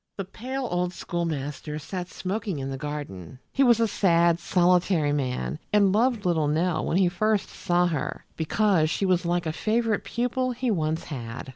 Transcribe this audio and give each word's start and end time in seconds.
The 0.17 0.25
pale 0.25 0.67
old 0.71 0.93
schoolmaster 0.93 1.77
sat 1.77 2.07
smoking 2.07 2.57
in 2.57 2.71
the 2.71 2.75
garden. 2.79 3.37
He 3.51 3.61
was 3.61 3.79
a 3.79 3.87
sad, 3.87 4.39
solitary 4.39 5.13
man, 5.13 5.59
and 5.71 5.93
loved 5.93 6.25
little 6.25 6.47
Nell 6.47 6.83
when 6.87 6.97
he 6.97 7.07
first 7.07 7.49
saw 7.49 7.85
her, 7.85 8.25
because 8.35 8.89
she 8.89 9.05
was 9.05 9.27
like 9.27 9.45
a 9.45 9.53
favorite 9.53 10.03
pupil 10.03 10.53
he 10.53 10.71
once 10.71 11.03
had. 11.03 11.49